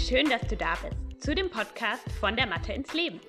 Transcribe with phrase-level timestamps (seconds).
[0.00, 3.20] schön, dass du da bist zu dem Podcast von der Mathe ins Leben.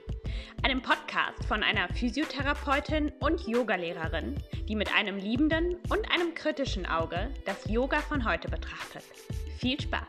[0.64, 7.30] Einem Podcast von einer Physiotherapeutin und Yogalehrerin, die mit einem liebenden und einem kritischen Auge
[7.46, 9.04] das Yoga von heute betrachtet.
[9.60, 10.08] Viel Spaß!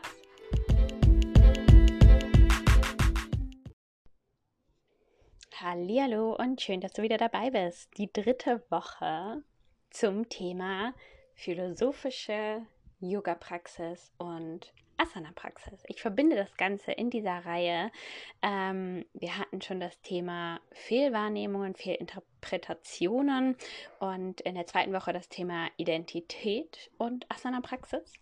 [5.59, 7.89] Hallo und schön, dass du wieder dabei bist.
[7.97, 9.43] Die dritte Woche
[9.89, 10.93] zum Thema
[11.35, 12.65] philosophische
[12.99, 15.83] Yoga-Praxis und Asana-Praxis.
[15.87, 17.91] Ich verbinde das Ganze in dieser Reihe.
[18.41, 23.55] Ähm, wir hatten schon das Thema Fehlwahrnehmungen, Fehlinterpretationen
[23.99, 28.13] und in der zweiten Woche das Thema Identität und Asana-Praxis.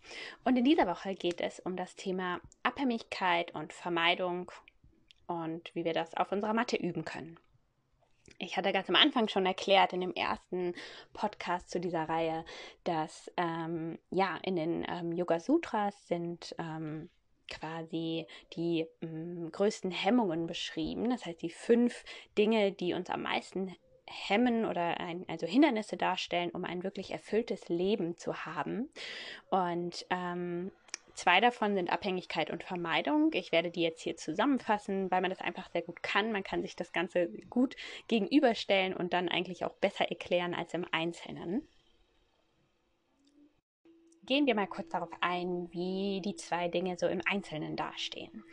[0.44, 4.52] Und in dieser Woche geht es um das Thema Abhängigkeit und Vermeidung
[5.28, 7.38] und wie wir das auf unserer Matte üben können.
[8.38, 10.74] Ich hatte ganz am Anfang schon erklärt in dem ersten
[11.14, 12.46] Podcast zu dieser Reihe,
[12.84, 17.10] dass ähm, ja in den ähm, Yoga Sutras sind ähm,
[17.50, 21.10] quasi die ähm, größten Hemmungen beschrieben.
[21.10, 22.04] Das heißt, die fünf
[22.38, 23.76] Dinge, die uns am meisten
[24.08, 28.90] hemmen oder ein, also Hindernisse darstellen, um ein wirklich erfülltes Leben zu haben.
[29.50, 30.72] Und ähm,
[31.22, 33.30] Zwei davon sind Abhängigkeit und Vermeidung.
[33.34, 36.32] Ich werde die jetzt hier zusammenfassen, weil man das einfach sehr gut kann.
[36.32, 37.76] Man kann sich das Ganze gut
[38.08, 41.62] gegenüberstellen und dann eigentlich auch besser erklären als im Einzelnen.
[44.26, 48.44] Gehen wir mal kurz darauf ein, wie die zwei Dinge so im Einzelnen dastehen.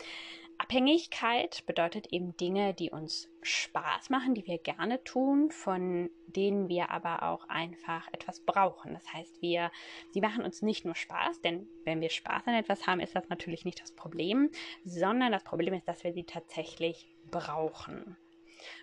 [0.58, 6.90] Abhängigkeit bedeutet eben Dinge, die uns Spaß machen, die wir gerne tun, von denen wir
[6.90, 8.92] aber auch einfach etwas brauchen.
[8.92, 9.70] Das heißt, wir,
[10.10, 13.28] sie machen uns nicht nur Spaß, denn wenn wir Spaß an etwas haben, ist das
[13.28, 14.50] natürlich nicht das Problem,
[14.84, 18.16] sondern das Problem ist, dass wir sie tatsächlich brauchen.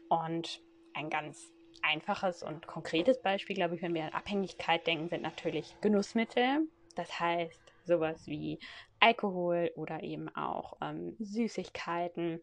[0.08, 0.62] Und
[0.94, 5.76] ein ganz einfaches und konkretes Beispiel, glaube ich, wenn wir an Abhängigkeit denken, sind natürlich
[5.82, 6.68] Genussmittel.
[6.96, 8.60] Das heißt, sowas wie
[9.06, 12.42] Alkohol oder eben auch ähm, Süßigkeiten.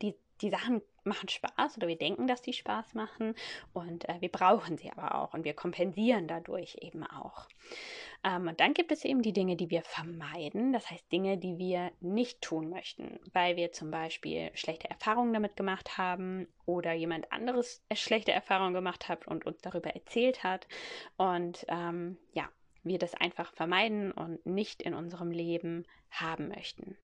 [0.00, 3.34] Die, die Sachen machen Spaß oder wir denken, dass die Spaß machen
[3.74, 7.46] und äh, wir brauchen sie aber auch und wir kompensieren dadurch eben auch.
[8.24, 11.58] Ähm, und dann gibt es eben die Dinge, die wir vermeiden, das heißt Dinge, die
[11.58, 17.30] wir nicht tun möchten, weil wir zum Beispiel schlechte Erfahrungen damit gemacht haben oder jemand
[17.32, 20.66] anderes schlechte Erfahrungen gemacht hat und uns darüber erzählt hat.
[21.18, 22.48] Und ähm, ja,
[22.82, 26.96] wir das einfach vermeiden und nicht in unserem Leben haben möchten.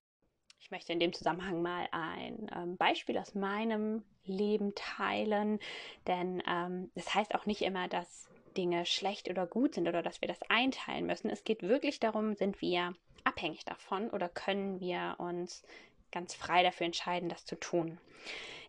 [0.60, 5.60] Ich möchte in dem Zusammenhang mal ein ähm, Beispiel aus meinem Leben teilen,
[6.06, 10.20] denn ähm, das heißt auch nicht immer, dass Dinge schlecht oder gut sind oder dass
[10.20, 11.30] wir das einteilen müssen.
[11.30, 15.62] Es geht wirklich darum, sind wir abhängig davon oder können wir uns
[16.10, 17.98] ganz frei dafür entscheiden, das zu tun.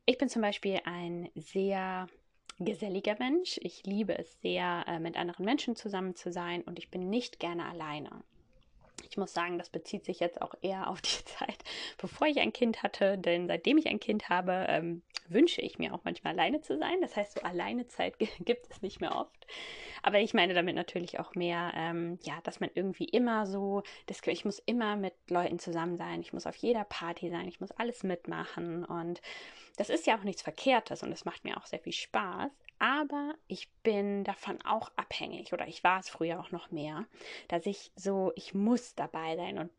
[0.05, 2.07] Ich bin zum Beispiel ein sehr
[2.59, 3.59] geselliger Mensch.
[3.61, 7.39] Ich liebe es sehr, äh, mit anderen Menschen zusammen zu sein und ich bin nicht
[7.39, 8.23] gerne alleine.
[9.09, 11.57] Ich muss sagen, das bezieht sich jetzt auch eher auf die Zeit,
[11.97, 15.93] bevor ich ein Kind hatte, denn seitdem ich ein Kind habe, ähm, wünsche ich mir
[15.93, 17.01] auch manchmal alleine zu sein.
[17.01, 19.47] Das heißt, so alleine Zeit gibt es nicht mehr oft.
[20.01, 24.21] Aber ich meine damit natürlich auch mehr, ähm, ja, dass man irgendwie immer so, das,
[24.25, 27.71] ich muss immer mit Leuten zusammen sein, ich muss auf jeder Party sein, ich muss
[27.71, 29.21] alles mitmachen und
[29.77, 32.51] das ist ja auch nichts Verkehrtes und es macht mir auch sehr viel Spaß.
[32.79, 37.05] Aber ich bin davon auch abhängig oder ich war es früher auch noch mehr,
[37.49, 39.71] dass ich so, ich muss dabei sein und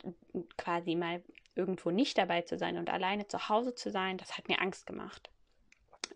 [0.59, 1.23] quasi mal
[1.55, 4.87] irgendwo nicht dabei zu sein und alleine zu Hause zu sein, das hat mir Angst
[4.87, 5.31] gemacht.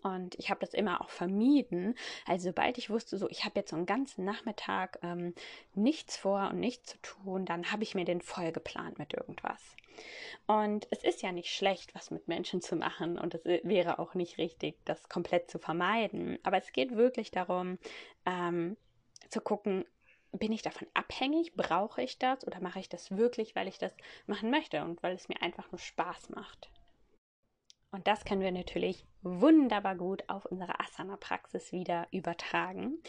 [0.03, 1.95] Und ich habe das immer auch vermieden.
[2.27, 5.33] Also sobald ich wusste, so ich habe jetzt so einen ganzen Nachmittag ähm,
[5.73, 9.75] nichts vor und nichts zu tun, dann habe ich mir den voll geplant mit irgendwas.
[10.47, 14.13] Und es ist ja nicht schlecht, was mit Menschen zu machen und es wäre auch
[14.13, 16.37] nicht richtig, das komplett zu vermeiden.
[16.43, 17.79] Aber es geht wirklich darum,
[18.25, 18.77] ähm,
[19.29, 19.85] zu gucken,
[20.31, 21.55] bin ich davon abhängig?
[21.55, 23.95] Brauche ich das oder mache ich das wirklich, weil ich das
[24.27, 26.69] machen möchte und weil es mir einfach nur Spaß macht?
[27.91, 33.01] Und das können wir natürlich wunderbar gut auf unsere Asana-Praxis wieder übertragen.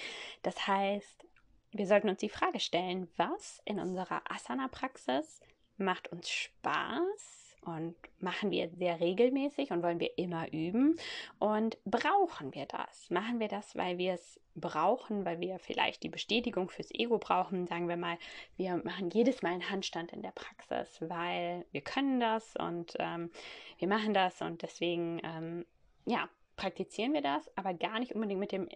[0.43, 1.27] Das heißt,
[1.73, 5.41] wir sollten uns die Frage stellen, was in unserer Asana-Praxis
[5.79, 10.97] macht uns Spaß und machen wir sehr regelmäßig und wollen wir immer üben.
[11.39, 13.11] Und brauchen wir das?
[13.11, 17.67] Machen wir das, weil wir es brauchen, weil wir vielleicht die Bestätigung fürs Ego brauchen,
[17.67, 18.19] sagen wir mal,
[18.57, 23.31] wir machen jedes Mal einen Handstand in der Praxis, weil wir können das und ähm,
[23.79, 25.67] wir machen das und deswegen, ähm,
[26.07, 28.69] ja, praktizieren wir das, aber gar nicht unbedingt mit dem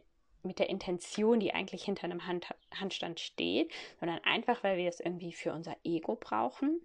[0.42, 4.98] mit der Intention, die eigentlich hinter einem Hand, Handstand steht, sondern einfach, weil wir es
[4.98, 6.80] irgendwie für unser Ego brauchen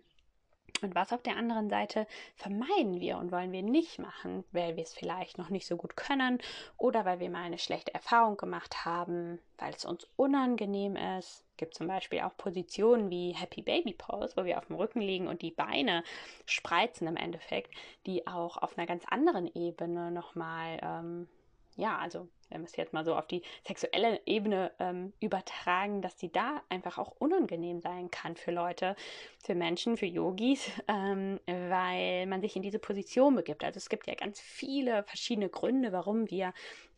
[0.82, 4.84] Und was auf der anderen Seite vermeiden wir und wollen wir nicht machen, weil wir
[4.84, 6.40] es vielleicht noch nicht so gut können
[6.78, 11.46] oder weil wir mal eine schlechte Erfahrung gemacht haben, weil es uns unangenehm ist.
[11.52, 15.02] Es gibt zum Beispiel auch Positionen wie Happy Baby Pose, wo wir auf dem Rücken
[15.02, 16.04] liegen und die Beine
[16.46, 17.74] spreizen im Endeffekt,
[18.06, 21.28] die auch auf einer ganz anderen Ebene nochmal ähm,
[21.76, 26.16] ja, also wenn wir es jetzt mal so auf die sexuelle Ebene ähm, übertragen, dass
[26.16, 28.96] die da einfach auch unangenehm sein kann für Leute,
[29.44, 33.64] für Menschen, für Yogis, ähm, weil man sich in diese Position begibt.
[33.64, 36.54] Also es gibt ja ganz viele verschiedene Gründe, warum wir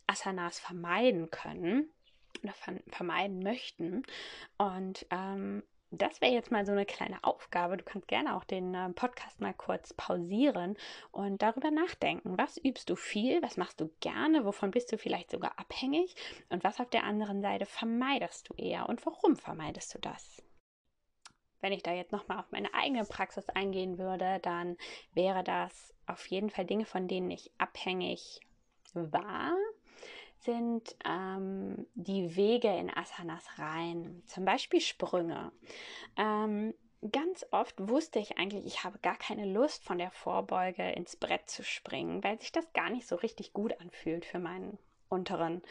[0.08, 1.90] Asanas vermeiden können
[2.44, 2.54] oder
[2.88, 4.04] vermeiden möchten.
[4.58, 7.78] Und ähm, das wäre jetzt mal so eine kleine Aufgabe.
[7.78, 10.78] Du kannst gerne auch den äh, Podcast mal kurz pausieren
[11.12, 12.38] und darüber nachdenken.
[12.38, 13.42] Was übst du viel?
[13.42, 14.46] Was machst du gerne?
[14.46, 16.16] Wovon bist du vielleicht sogar abhängig?
[16.50, 18.90] Und was auf der anderen Seite vermeidest du eher?
[18.90, 20.44] Und warum vermeidest du das?
[21.62, 24.78] Wenn ich da jetzt nochmal auf meine eigene Praxis eingehen würde, dann
[25.14, 28.42] wäre das auf jeden Fall Dinge, von denen ich abhängig
[28.94, 29.56] war
[30.48, 35.52] sind ähm, die Wege in Asanas rein, zum Beispiel Sprünge.
[36.16, 36.74] Ähm,
[37.12, 41.50] ganz oft wusste ich eigentlich, ich habe gar keine Lust von der Vorbeuge ins Brett
[41.50, 44.78] zu springen, weil sich das gar nicht so richtig gut anfühlt für meinen
[45.10, 45.62] unteren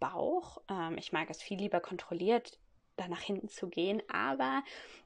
[0.00, 0.60] Bauch.
[0.68, 2.58] Ähm, ich mag es viel lieber kontrolliert,
[2.96, 4.64] da nach hinten zu gehen, aber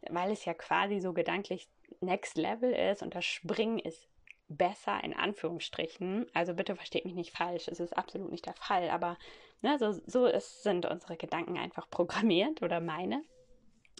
[0.09, 1.69] weil es ja quasi so gedanklich
[2.01, 4.09] Next Level ist und das Springen ist
[4.49, 6.27] besser in Anführungsstrichen.
[6.35, 9.19] Also bitte versteht mich nicht falsch, es ist absolut nicht der Fall, aber
[9.63, 13.23] ne, so, so ist, sind unsere Gedanken einfach programmiert oder meine.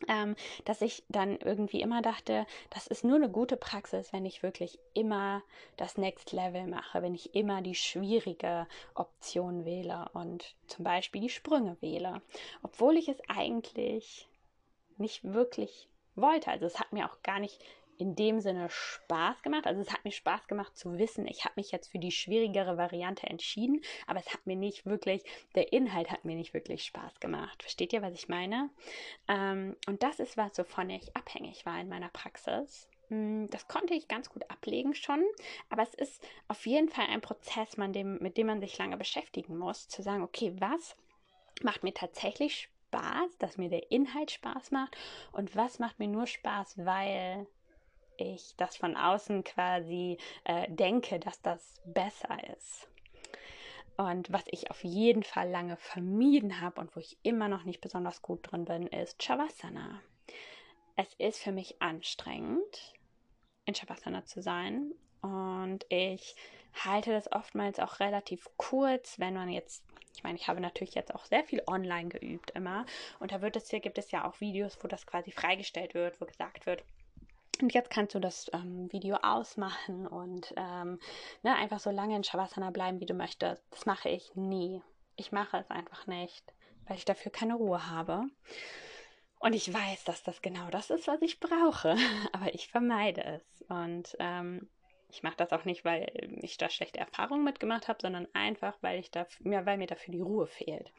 [0.07, 4.45] Ähm, dass ich dann irgendwie immer dachte, das ist nur eine gute Praxis, wenn ich
[4.45, 5.43] wirklich immer
[5.77, 11.29] das Next Level mache, wenn ich immer die schwierige Option wähle und zum Beispiel die
[11.29, 12.23] Sprünge wähle,
[12.63, 14.29] obwohl ich es eigentlich
[14.99, 16.51] nicht wirklich wollte.
[16.51, 17.61] Also es hat mir auch gar nicht
[17.99, 19.67] in dem Sinne Spaß gemacht.
[19.67, 22.77] Also es hat mir Spaß gemacht zu wissen, ich habe mich jetzt für die schwierigere
[22.77, 25.23] Variante entschieden, aber es hat mir nicht wirklich,
[25.55, 27.63] der Inhalt hat mir nicht wirklich Spaß gemacht.
[27.63, 28.71] Versteht ihr, was ich meine?
[29.29, 32.89] Ähm, und das ist was, wovon ich abhängig war in meiner Praxis.
[33.09, 35.25] Hm, das konnte ich ganz gut ablegen schon,
[35.71, 38.97] aber es ist auf jeden Fall ein Prozess, man dem, mit dem man sich lange
[38.97, 40.97] beschäftigen muss, zu sagen, okay, was
[41.63, 44.97] macht mir tatsächlich Spaß, dass mir der Inhalt Spaß macht
[45.33, 47.47] und was macht mir nur Spaß, weil
[48.19, 52.89] ich das von außen quasi äh, denke, dass das besser ist.
[53.97, 57.81] Und was ich auf jeden Fall lange vermieden habe und wo ich immer noch nicht
[57.81, 60.01] besonders gut drin bin, ist Shavasana.
[60.95, 62.95] Es ist für mich anstrengend,
[63.65, 64.93] in Shavasana zu sein.
[65.21, 66.37] Und ich
[66.85, 71.13] halte das oftmals auch relativ kurz, wenn man jetzt, ich meine, ich habe natürlich jetzt
[71.13, 72.87] auch sehr viel online geübt immer.
[73.19, 76.21] Und da wird es hier, gibt es ja auch Videos, wo das quasi freigestellt wird,
[76.21, 76.85] wo gesagt wird,
[77.63, 80.99] und jetzt kannst du das ähm, Video ausmachen und ähm,
[81.43, 83.63] ne, einfach so lange in Shavasana bleiben, wie du möchtest.
[83.71, 84.83] Das mache ich nie.
[85.17, 86.53] Ich mache es einfach nicht,
[86.87, 88.25] weil ich dafür keine Ruhe habe.
[89.41, 91.97] Und ich weiß, dass das genau das ist, was ich brauche,
[92.33, 93.63] aber ich vermeide es.
[93.69, 94.69] Und ähm,
[95.11, 96.07] ich mache das auch nicht, weil
[96.43, 100.13] ich da schlechte Erfahrungen mitgemacht habe, sondern einfach, weil ich da, ja, weil mir dafür
[100.13, 100.93] die Ruhe fehlt.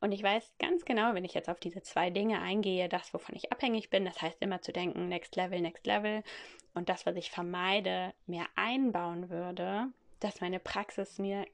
[0.00, 3.34] Und ich weiß ganz genau, wenn ich jetzt auf diese zwei Dinge eingehe, das, wovon
[3.34, 6.22] ich abhängig bin, das heißt immer zu denken, next level, next level,
[6.74, 9.88] und das, was ich vermeide, mehr einbauen würde,
[10.20, 11.46] dass meine Praxis mir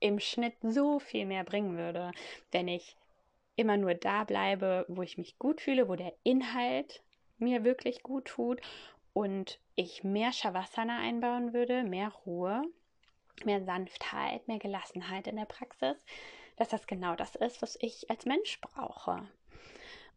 [0.00, 2.12] im Schnitt so viel mehr bringen würde,
[2.52, 2.96] wenn ich
[3.56, 7.02] immer nur da bleibe, wo ich mich gut fühle, wo der Inhalt
[7.38, 8.60] mir wirklich gut tut
[9.18, 12.62] und ich mehr Shavasana einbauen würde, mehr Ruhe,
[13.44, 15.96] mehr Sanftheit, mehr Gelassenheit in der Praxis,
[16.56, 19.28] dass das genau das ist, was ich als Mensch brauche.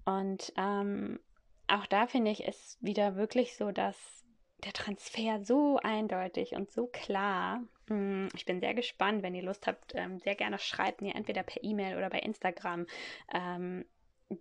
[0.05, 1.19] Und ähm,
[1.67, 4.23] auch da finde ich es wieder wirklich so, dass
[4.63, 7.63] der Transfer so eindeutig und so klar.
[7.87, 11.41] Hm, ich bin sehr gespannt, wenn ihr Lust habt, ähm, sehr gerne schreibt mir entweder
[11.41, 12.85] per E-Mail oder bei Instagram,
[13.33, 13.83] ähm,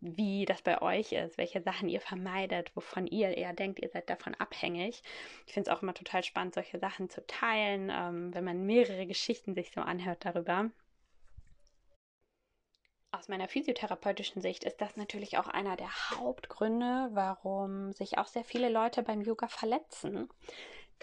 [0.01, 4.09] wie das bei euch ist, welche Sachen ihr vermeidet, wovon ihr eher denkt, ihr seid
[4.11, 5.03] davon abhängig.
[5.47, 9.07] Ich finde es auch immer total spannend, solche Sachen zu teilen, ähm, wenn man mehrere
[9.07, 10.71] Geschichten sich so anhört darüber.
[13.13, 18.45] Aus meiner physiotherapeutischen Sicht ist das natürlich auch einer der Hauptgründe, warum sich auch sehr
[18.45, 20.29] viele Leute beim Yoga verletzen.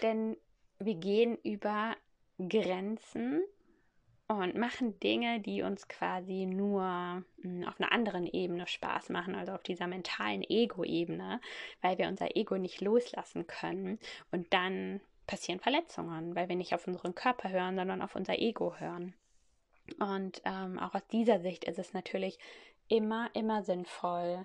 [0.00, 0.38] Denn
[0.78, 1.94] wir gehen über
[2.38, 3.42] Grenzen
[4.28, 9.52] und machen Dinge, die uns quasi nur hm, auf einer anderen Ebene Spaß machen, also
[9.52, 11.40] auf dieser mentalen Ego-Ebene,
[11.80, 13.98] weil wir unser Ego nicht loslassen können.
[14.30, 18.76] Und dann passieren Verletzungen, weil wir nicht auf unseren Körper hören, sondern auf unser Ego
[18.76, 19.14] hören.
[19.98, 22.38] Und ähm, auch aus dieser Sicht ist es natürlich
[22.88, 24.44] immer, immer sinnvoll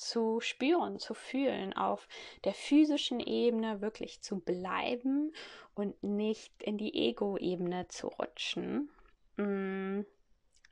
[0.00, 2.08] zu spüren, zu fühlen, auf
[2.44, 5.32] der physischen Ebene wirklich zu bleiben
[5.74, 8.88] und nicht in die Ego-Ebene zu rutschen.
[9.36, 10.00] Mm,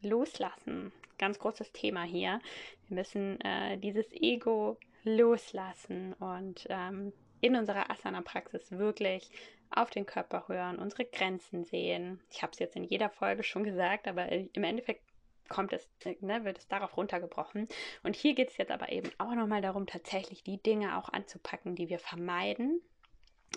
[0.00, 2.40] loslassen, ganz großes Thema hier.
[2.88, 9.30] Wir müssen äh, dieses Ego loslassen und ähm, in unserer Asana-Praxis wirklich
[9.70, 12.20] auf den Körper hören, unsere Grenzen sehen.
[12.30, 15.02] Ich habe es jetzt in jeder Folge schon gesagt, aber im Endeffekt
[15.48, 15.88] kommt es,
[16.20, 17.68] ne, wird es darauf runtergebrochen.
[18.02, 21.74] Und hier geht es jetzt aber eben auch nochmal darum, tatsächlich die Dinge auch anzupacken,
[21.74, 22.80] die wir vermeiden.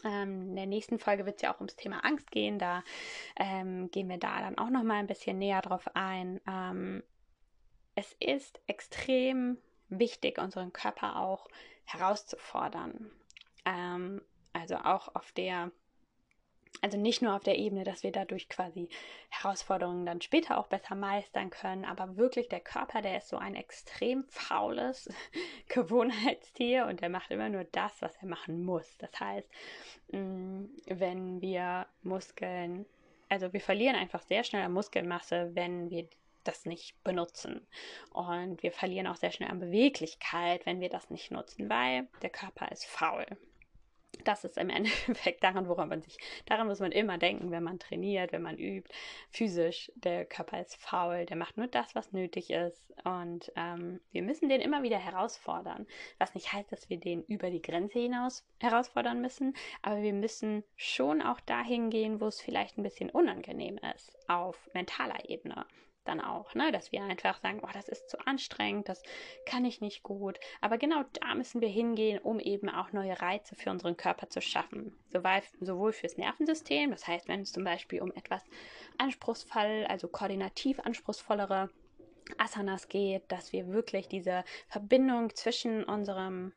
[0.03, 2.59] Ähm, in der nächsten Folge wird es ja auch ums Thema Angst gehen.
[2.59, 2.83] Da
[3.37, 6.39] ähm, gehen wir da dann auch nochmal ein bisschen näher drauf ein.
[6.47, 7.03] Ähm,
[7.95, 9.57] es ist extrem
[9.89, 11.47] wichtig, unseren Körper auch
[11.85, 13.11] herauszufordern.
[13.65, 14.21] Ähm,
[14.53, 15.71] also auch auf der
[16.79, 18.87] also nicht nur auf der Ebene, dass wir dadurch quasi
[19.29, 23.55] Herausforderungen dann später auch besser meistern können, aber wirklich der Körper, der ist so ein
[23.55, 25.09] extrem faules
[25.67, 28.97] Gewohnheitstier und der macht immer nur das, was er machen muss.
[28.97, 29.47] Das heißt,
[30.11, 32.85] mm, wenn wir Muskeln,
[33.29, 36.07] also wir verlieren einfach sehr schnell an Muskelmasse, wenn wir
[36.43, 37.67] das nicht benutzen.
[38.11, 42.31] Und wir verlieren auch sehr schnell an Beweglichkeit, wenn wir das nicht nutzen, weil der
[42.31, 43.25] Körper ist faul
[44.23, 47.79] das ist im Endeffekt daran, woran man sich, daran muss man immer denken, wenn man
[47.79, 48.89] trainiert, wenn man übt.
[49.29, 52.93] Physisch, der Körper ist faul, der macht nur das, was nötig ist.
[53.03, 55.87] Und ähm, wir müssen den immer wieder herausfordern.
[56.17, 60.63] Was nicht heißt, dass wir den über die Grenze hinaus herausfordern müssen, aber wir müssen
[60.75, 65.65] schon auch dahin gehen, wo es vielleicht ein bisschen unangenehm ist, auf mentaler Ebene
[66.03, 66.71] dann auch, ne?
[66.71, 69.01] dass wir einfach sagen, oh, das ist zu anstrengend, das
[69.45, 70.39] kann ich nicht gut.
[70.59, 74.41] Aber genau da müssen wir hingehen, um eben auch neue Reize für unseren Körper zu
[74.41, 74.95] schaffen.
[75.09, 78.43] Sowohl, sowohl fürs Nervensystem, das heißt, wenn es zum Beispiel um etwas
[78.97, 81.69] anspruchsvoll, also koordinativ anspruchsvollere
[82.37, 86.53] Asanas geht, dass wir wirklich diese Verbindung zwischen unserem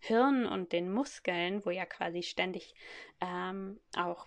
[0.00, 2.74] Hirn und den Muskeln, wo ja quasi ständig
[3.20, 4.26] ähm, auch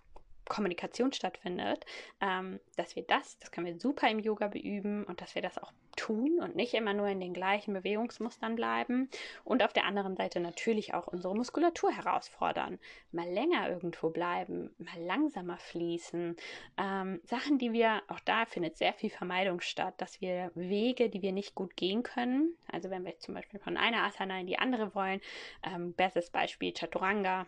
[0.51, 1.85] Kommunikation stattfindet,
[2.19, 5.57] ähm, dass wir das, das können wir super im Yoga beüben und dass wir das
[5.57, 9.09] auch tun und nicht immer nur in den gleichen Bewegungsmustern bleiben
[9.45, 12.79] und auf der anderen Seite natürlich auch unsere Muskulatur herausfordern,
[13.13, 16.35] mal länger irgendwo bleiben, mal langsamer fließen,
[16.77, 21.21] ähm, Sachen, die wir, auch da findet sehr viel Vermeidung statt, dass wir Wege, die
[21.21, 24.59] wir nicht gut gehen können, also wenn wir zum Beispiel von einer Asana in die
[24.59, 25.21] andere wollen,
[25.63, 27.47] ähm, bestes Beispiel Chaturanga,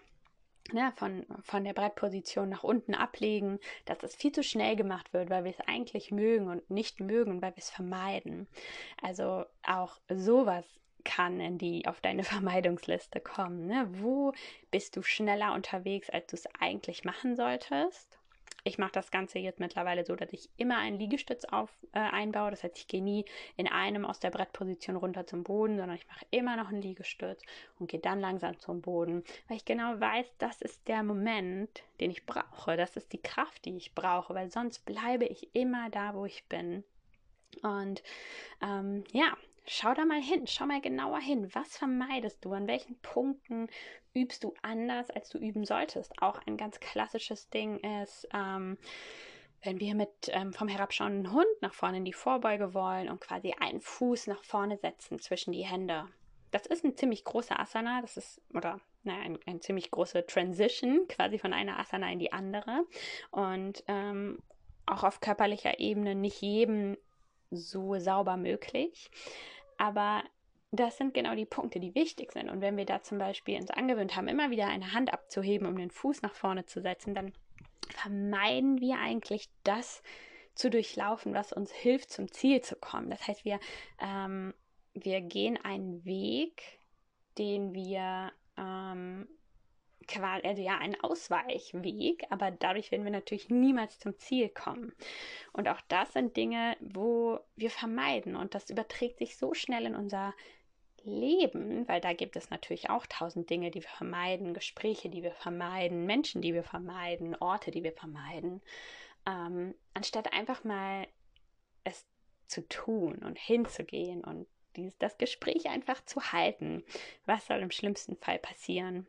[0.72, 5.30] ne, von, von der Brettposition nach unten ablegen, dass das viel zu schnell gemacht wird,
[5.30, 8.48] weil wir es eigentlich mögen und nicht mögen, weil wir es vermeiden.
[9.02, 10.66] Also auch sowas
[11.04, 13.68] kann in die auf deine Vermeidungsliste kommen.
[13.68, 13.88] Ne?
[13.92, 14.34] Wo
[14.72, 18.20] bist du schneller unterwegs, als du es eigentlich machen solltest?
[18.66, 22.52] Ich mache das Ganze jetzt mittlerweile so, dass ich immer einen Liegestütz auf, äh, einbaue.
[22.52, 23.26] Das heißt, ich gehe nie
[23.58, 27.42] in einem aus der Brettposition runter zum Boden, sondern ich mache immer noch einen Liegestütz
[27.80, 32.12] und gehe dann langsam zum Boden, weil ich genau weiß, das ist der Moment, den
[32.12, 32.78] ich brauche.
[32.78, 36.46] Das ist die Kraft, die ich brauche, weil sonst bleibe ich immer da, wo ich
[36.46, 36.86] bin.
[37.62, 38.02] Und
[38.62, 41.50] ähm, ja, Schau da mal hin, schau mal genauer hin.
[41.54, 42.52] Was vermeidest du?
[42.52, 43.68] An welchen Punkten
[44.14, 46.22] übst du anders, als du üben solltest?
[46.22, 48.78] Auch ein ganz klassisches Ding ist, ähm,
[49.64, 53.54] wenn wir mit ähm, vom herabschauenden Hund nach vorne in die Vorbeuge wollen und quasi
[53.58, 56.10] einen Fuß nach vorne setzen zwischen die Hände.
[56.52, 61.08] Das ist ein ziemlich großer Asana, das ist, oder naja, ein, ein ziemlich große Transition,
[61.08, 62.86] quasi von einer Asana in die andere.
[63.32, 64.40] Und ähm,
[64.86, 66.98] auch auf körperlicher Ebene nicht jedem
[67.56, 69.10] so sauber möglich.
[69.78, 70.24] Aber
[70.72, 72.50] das sind genau die Punkte, die wichtig sind.
[72.50, 75.78] Und wenn wir da zum Beispiel uns angewöhnt haben, immer wieder eine Hand abzuheben, um
[75.78, 77.34] den Fuß nach vorne zu setzen, dann
[77.90, 80.02] vermeiden wir eigentlich das
[80.56, 83.10] zu durchlaufen, was uns hilft, zum Ziel zu kommen.
[83.10, 83.60] Das heißt, wir,
[84.00, 84.54] ähm,
[84.94, 86.80] wir gehen einen Weg,
[87.38, 89.28] den wir ähm,
[90.44, 94.94] also ja, ein Ausweichweg, aber dadurch werden wir natürlich niemals zum Ziel kommen.
[95.52, 99.96] Und auch das sind Dinge, wo wir vermeiden und das überträgt sich so schnell in
[99.96, 100.34] unser
[101.04, 105.34] Leben, weil da gibt es natürlich auch tausend Dinge, die wir vermeiden, Gespräche, die wir
[105.34, 108.62] vermeiden, Menschen, die wir vermeiden, Orte, die wir vermeiden,
[109.28, 111.08] ähm, anstatt einfach mal
[111.84, 112.06] es
[112.48, 116.84] zu tun und hinzugehen und dieses, das Gespräch einfach zu halten.
[117.26, 119.08] Was soll im schlimmsten Fall passieren?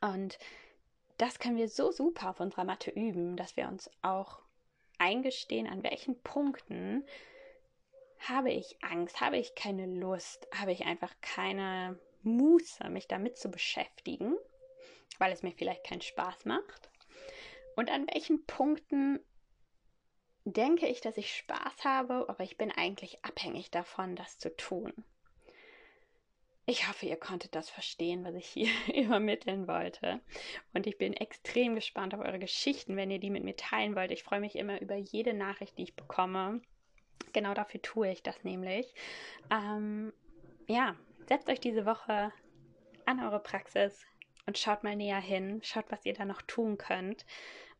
[0.00, 0.38] Und
[1.18, 4.40] das können wir so super auf unserer Matte üben, dass wir uns auch
[4.98, 7.04] eingestehen, an welchen Punkten
[8.20, 13.48] habe ich Angst, habe ich keine Lust, habe ich einfach keine Muße, mich damit zu
[13.48, 14.36] beschäftigen,
[15.18, 16.90] weil es mir vielleicht keinen Spaß macht.
[17.76, 19.20] Und an welchen Punkten
[20.44, 24.92] denke ich, dass ich Spaß habe, aber ich bin eigentlich abhängig davon, das zu tun.
[26.68, 30.20] Ich hoffe, ihr konntet das verstehen, was ich hier übermitteln wollte.
[30.74, 34.10] Und ich bin extrem gespannt auf eure Geschichten, wenn ihr die mit mir teilen wollt.
[34.10, 36.60] Ich freue mich immer über jede Nachricht, die ich bekomme.
[37.32, 38.92] Genau dafür tue ich das nämlich.
[39.50, 40.12] Ähm,
[40.66, 40.94] ja,
[41.26, 42.32] setzt euch diese Woche
[43.06, 44.04] an eure Praxis
[44.44, 45.60] und schaut mal näher hin.
[45.62, 47.24] Schaut, was ihr da noch tun könnt.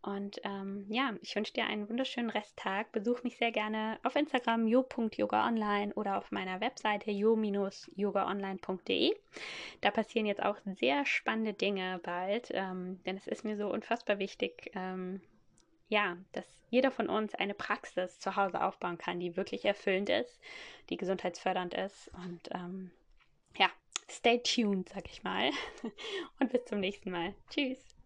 [0.02, 2.93] Und ähm, ja, ich wünsche dir einen wunderschönen Resttag.
[2.93, 9.17] Besuch mich sehr gerne auf Instagram jo.yogaonline oder auf meiner Webseite jo-yogaonline.de.
[9.81, 14.19] Da passieren jetzt auch sehr spannende Dinge bald, ähm, denn es ist mir so unfassbar
[14.19, 15.21] wichtig, ähm,
[15.88, 20.38] ja, dass jeder von uns eine Praxis zu Hause aufbauen kann, die wirklich erfüllend ist,
[20.90, 22.11] die gesundheitsfördernd ist.
[22.14, 22.90] Und ähm,
[23.57, 23.71] ja,
[24.09, 25.50] stay tuned, sag ich mal.
[26.40, 27.35] Und bis zum nächsten Mal.
[27.50, 27.98] Tschüss.